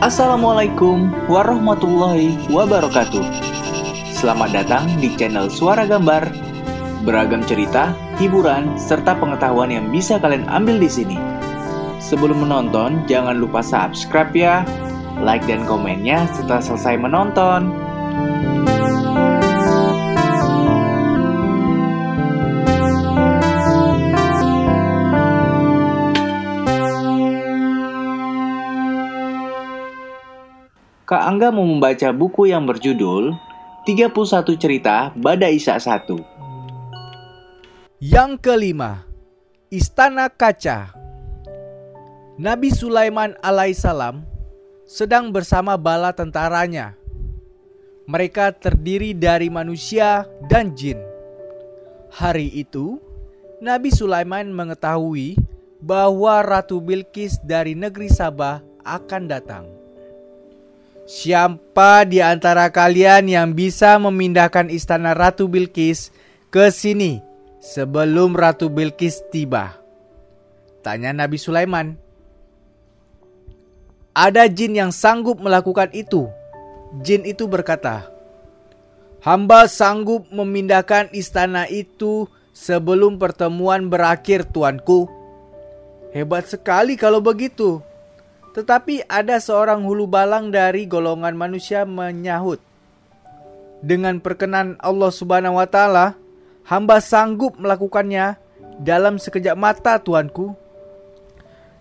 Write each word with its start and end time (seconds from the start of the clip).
Assalamualaikum 0.00 1.12
warahmatullahi 1.28 2.48
wabarakatuh. 2.48 3.20
Selamat 4.16 4.48
datang 4.48 4.88
di 4.96 5.12
channel 5.12 5.52
Suara 5.52 5.84
Gambar. 5.84 6.24
Beragam 7.04 7.44
cerita, 7.44 7.92
hiburan, 8.16 8.80
serta 8.80 9.12
pengetahuan 9.20 9.68
yang 9.68 9.92
bisa 9.92 10.16
kalian 10.16 10.48
ambil 10.48 10.80
di 10.80 10.88
sini. 10.88 11.20
Sebelum 12.00 12.48
menonton, 12.48 13.04
jangan 13.12 13.44
lupa 13.44 13.60
subscribe 13.60 14.32
ya, 14.32 14.64
like 15.20 15.44
dan 15.44 15.68
komennya 15.68 16.24
setelah 16.32 16.64
selesai 16.64 16.96
menonton. 16.96 17.68
Kak 31.10 31.26
Angga 31.26 31.50
mau 31.50 31.66
membaca 31.66 32.14
buku 32.14 32.54
yang 32.54 32.70
berjudul 32.70 33.34
31 33.82 34.14
Cerita 34.54 35.10
Bada 35.18 35.50
Isa 35.50 35.74
1. 35.74 36.06
Yang 37.98 38.38
kelima, 38.38 39.02
Istana 39.74 40.30
Kaca. 40.30 40.94
Nabi 42.38 42.70
Sulaiman 42.70 43.34
alaihissalam 43.42 44.22
sedang 44.86 45.34
bersama 45.34 45.74
bala 45.74 46.14
tentaranya. 46.14 46.94
Mereka 48.06 48.54
terdiri 48.62 49.10
dari 49.10 49.50
manusia 49.50 50.30
dan 50.46 50.78
jin. 50.78 51.02
Hari 52.14 52.54
itu, 52.54 53.02
Nabi 53.58 53.90
Sulaiman 53.90 54.54
mengetahui 54.54 55.34
bahwa 55.82 56.38
Ratu 56.46 56.78
Bilqis 56.78 57.42
dari 57.42 57.74
negeri 57.74 58.06
Sabah 58.06 58.62
akan 58.86 59.26
datang. 59.26 59.79
Siapa 61.10 62.06
di 62.06 62.22
antara 62.22 62.70
kalian 62.70 63.26
yang 63.26 63.50
bisa 63.50 63.98
memindahkan 63.98 64.70
istana 64.70 65.10
Ratu 65.10 65.50
Bilqis 65.50 66.14
ke 66.54 66.70
sini 66.70 67.18
sebelum 67.58 68.38
Ratu 68.38 68.70
Bilqis 68.70 69.18
tiba? 69.34 69.74
Tanya 70.86 71.10
Nabi 71.10 71.34
Sulaiman. 71.34 71.98
Ada 74.14 74.46
jin 74.46 74.78
yang 74.78 74.94
sanggup 74.94 75.42
melakukan 75.42 75.90
itu. 75.98 76.30
Jin 77.02 77.26
itu 77.26 77.50
berkata, 77.50 78.06
Hamba 79.18 79.66
sanggup 79.66 80.30
memindahkan 80.30 81.10
istana 81.10 81.66
itu 81.66 82.30
sebelum 82.54 83.18
pertemuan 83.18 83.90
berakhir 83.90 84.46
tuanku. 84.46 85.10
Hebat 86.14 86.46
sekali 86.46 86.94
kalau 86.94 87.18
begitu. 87.18 87.82
Tetapi 88.50 89.06
ada 89.06 89.38
seorang 89.38 89.86
hulu 89.86 90.10
balang 90.10 90.50
dari 90.50 90.90
golongan 90.90 91.38
manusia 91.38 91.86
menyahut. 91.86 92.58
Dengan 93.80 94.18
perkenan 94.18 94.76
Allah 94.82 95.08
Subhanahu 95.14 95.56
wa 95.56 95.64
taala, 95.70 96.18
hamba 96.66 96.98
sanggup 96.98 97.56
melakukannya 97.56 98.36
dalam 98.82 99.16
sekejap 99.16 99.54
mata 99.54 99.96
tuanku. 100.02 100.52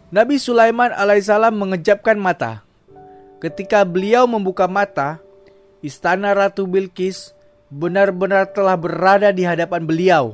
Nabi 0.09 0.41
Sulaiman 0.41 0.93
alaihissalam 0.93 1.53
mengejapkan 1.53 2.17
mata. 2.17 2.65
Ketika 3.41 3.85
beliau 3.85 4.25
membuka 4.25 4.65
mata, 4.65 5.21
istana 5.85 6.33
Ratu 6.33 6.65
Bilqis 6.65 7.33
benar-benar 7.69 8.49
telah 8.49 8.73
berada 8.77 9.29
di 9.29 9.45
hadapan 9.45 9.85
beliau. 9.85 10.25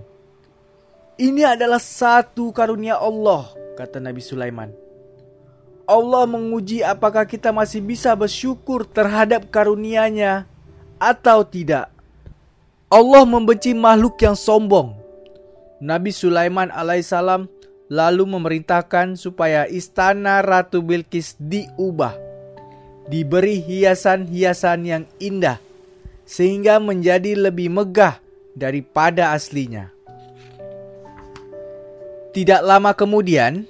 Ini 1.15 1.55
adalah 1.55 1.79
satu 1.79 2.51
karunia 2.51 2.99
Allah, 2.99 3.51
kata 3.79 4.03
Nabi 4.03 4.19
Sulaiman. 4.19 4.84
Allah 5.85 6.25
menguji 6.25 6.81
apakah 6.81 7.29
kita 7.29 7.53
masih 7.53 7.81
bisa 7.81 8.13
bersyukur 8.17 8.89
terhadap 8.89 9.53
karunia-Nya 9.53 10.49
atau 10.97 11.45
tidak. 11.45 11.93
Allah 12.89 13.25
membenci 13.25 13.73
makhluk 13.77 14.17
yang 14.21 14.33
sombong. 14.33 14.97
Nabi 15.77 16.09
Sulaiman 16.09 16.73
alaihissalam 16.73 17.45
lalu 17.93 18.23
memerintahkan 18.25 19.13
supaya 19.13 19.69
istana 19.69 20.41
Ratu 20.41 20.81
Bilqis 20.81 21.37
diubah. 21.37 22.17
Diberi 23.05 23.61
hiasan-hiasan 23.61 24.79
yang 24.81 25.03
indah 25.21 25.61
sehingga 26.25 26.81
menjadi 26.81 27.37
lebih 27.37 27.69
megah 27.69 28.17
daripada 28.57 29.37
aslinya. 29.37 29.93
Tidak 32.33 32.65
lama 32.65 32.97
kemudian, 32.97 33.69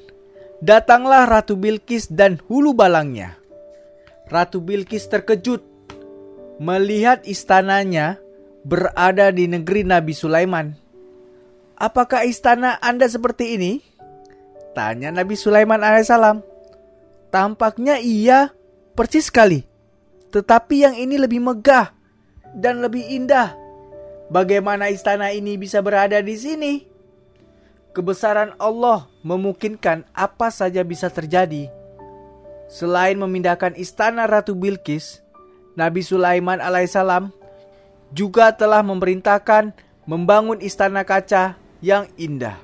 datanglah 0.64 1.28
Ratu 1.28 1.60
Bilqis 1.60 2.12
dan 2.12 2.40
hulu 2.48 2.76
balangnya. 2.76 3.36
Ratu 4.30 4.62
Bilqis 4.64 5.08
terkejut 5.08 5.62
melihat 6.58 7.24
istananya 7.28 8.18
berada 8.66 9.30
di 9.30 9.46
negeri 9.46 9.86
Nabi 9.86 10.14
Sulaiman. 10.16 10.74
Apakah 11.76 12.24
istana 12.24 12.80
Anda 12.80 13.06
seperti 13.06 13.60
ini? 13.60 13.84
Tanya 14.72 15.12
Nabi 15.12 15.36
Sulaiman 15.36 15.80
alaihissalam. 15.80 16.40
Tampaknya 17.30 18.00
iya, 18.00 18.52
persis 18.96 19.28
sekali. 19.28 19.64
Tetapi 20.32 20.76
yang 20.88 20.96
ini 20.96 21.20
lebih 21.20 21.44
megah 21.44 21.92
dan 22.56 22.80
lebih 22.80 23.04
indah. 23.04 23.56
Bagaimana 24.32 24.90
istana 24.90 25.30
ini 25.36 25.60
bisa 25.60 25.84
berada 25.84 26.20
di 26.24 26.36
sini? 26.36 26.95
Kebesaran 27.96 28.52
Allah 28.60 29.08
memungkinkan 29.24 30.04
apa 30.12 30.52
saja 30.52 30.84
bisa 30.84 31.08
terjadi. 31.08 31.72
Selain 32.68 33.16
memindahkan 33.16 33.72
istana 33.80 34.28
Ratu 34.28 34.52
Bilqis, 34.52 35.24
Nabi 35.80 36.04
Sulaiman 36.04 36.60
alaihissalam 36.60 37.32
juga 38.12 38.52
telah 38.52 38.84
memerintahkan 38.84 39.72
membangun 40.04 40.60
istana 40.60 41.08
kaca 41.08 41.56
yang 41.80 42.12
indah. 42.20 42.60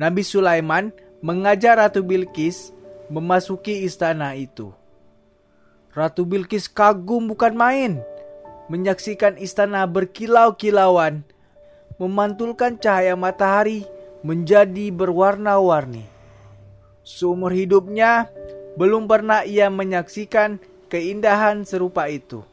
Nabi 0.00 0.24
Sulaiman 0.24 0.96
mengajar 1.20 1.76
Ratu 1.76 2.00
Bilqis 2.00 2.72
memasuki 3.12 3.84
istana 3.84 4.32
itu. 4.32 4.72
Ratu 5.92 6.24
Bilqis 6.24 6.72
kagum 6.72 7.28
bukan 7.28 7.52
main 7.52 8.00
menyaksikan 8.72 9.36
istana 9.36 9.84
berkilau-kilauan, 9.84 11.20
memantulkan 12.00 12.80
cahaya 12.80 13.12
matahari 13.12 13.84
menjadi 14.22 14.94
berwarna-warni. 14.94 16.06
Seumur 17.02 17.50
hidupnya 17.50 18.30
belum 18.78 19.10
pernah 19.10 19.42
ia 19.42 19.66
menyaksikan 19.68 20.62
keindahan 20.86 21.66
serupa 21.66 22.06
itu. 22.06 22.46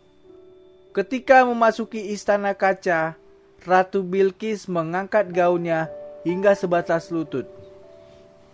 Ketika 0.89 1.45
memasuki 1.45 2.11
istana 2.11 2.57
kaca, 2.57 3.13
Ratu 3.61 4.01
Bilqis 4.01 4.65
mengangkat 4.65 5.29
gaunnya 5.29 5.91
hingga 6.25 6.57
sebatas 6.57 7.13
lutut. 7.13 7.45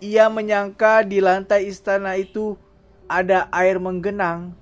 Ia 0.04 0.28
menyangka 0.28 1.00
di 1.06 1.24
lantai 1.24 1.72
istana 1.72 2.20
itu 2.20 2.58
ada 3.08 3.48
air 3.48 3.80
menggenang. 3.80 4.52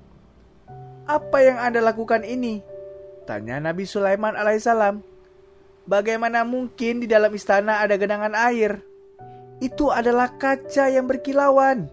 Apa 1.05 1.43
yang 1.43 1.59
Anda 1.59 1.83
lakukan 1.83 2.23
ini? 2.23 2.63
Tanya 3.25 3.59
Nabi 3.59 3.89
Sulaiman 3.89 4.37
alaihissalam. 4.37 5.14
Bagaimana 5.85 6.49
mungkin 6.49 7.05
di 7.05 7.07
dalam 7.07 7.29
istana 7.37 7.85
ada 7.85 8.01
genangan 8.01 8.33
air? 8.33 8.81
Itu 9.61 9.93
adalah 9.93 10.33
kaca 10.41 10.89
yang 10.89 11.05
berkilauan. 11.05 11.93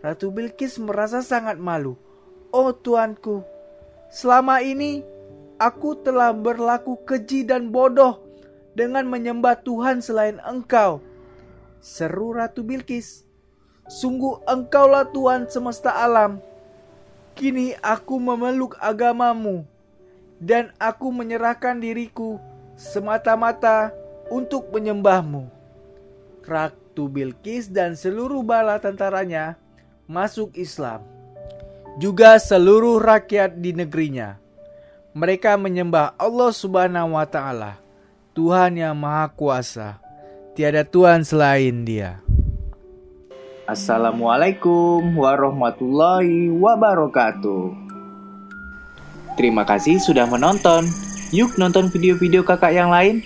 Ratu 0.00 0.32
Bilqis 0.32 0.80
merasa 0.80 1.20
sangat 1.20 1.60
malu. 1.60 2.00
Oh 2.48 2.72
tuanku, 2.72 3.44
selama 4.08 4.64
ini 4.64 5.04
aku 5.60 6.00
telah 6.00 6.32
berlaku 6.32 6.96
keji 7.04 7.44
dan 7.44 7.68
bodoh 7.68 8.24
dengan 8.72 9.04
menyembah 9.04 9.60
Tuhan 9.60 10.00
selain 10.00 10.40
engkau. 10.40 11.04
Seru 11.84 12.32
Ratu 12.32 12.64
Bilqis. 12.64 13.28
Sungguh 13.84 14.40
engkaulah 14.48 15.12
Tuhan 15.12 15.48
semesta 15.52 15.92
alam. 15.92 16.40
Kini 17.36 17.76
aku 17.84 18.16
memeluk 18.16 18.80
agamamu 18.80 19.68
dan 20.40 20.72
aku 20.80 21.12
menyerahkan 21.12 21.78
diriku 21.78 22.40
semata-mata 22.78 23.90
untuk 24.30 24.70
menyembahmu. 24.70 25.50
Ratu 26.46 27.10
Bilqis 27.10 27.68
dan 27.68 27.98
seluruh 27.98 28.40
bala 28.46 28.78
tentaranya 28.78 29.58
masuk 30.06 30.54
Islam. 30.54 31.02
Juga 31.98 32.38
seluruh 32.38 33.02
rakyat 33.02 33.58
di 33.58 33.74
negerinya. 33.74 34.38
Mereka 35.12 35.58
menyembah 35.58 36.14
Allah 36.14 36.54
Subhanahu 36.54 37.18
wa 37.18 37.26
taala, 37.26 37.82
Tuhan 38.32 38.78
yang 38.78 38.94
Maha 38.94 39.26
Kuasa. 39.34 39.98
Tiada 40.54 40.86
Tuhan 40.86 41.26
selain 41.26 41.82
Dia. 41.82 42.22
Assalamualaikum 43.66 45.02
warahmatullahi 45.18 46.48
wabarakatuh. 46.54 47.74
Terima 49.36 49.66
kasih 49.68 50.00
sudah 50.00 50.24
menonton. 50.24 50.88
Yuk 51.28 51.60
nonton 51.60 51.92
video-video 51.92 52.40
kakak 52.40 52.72
yang 52.72 52.88
lain. 52.88 53.20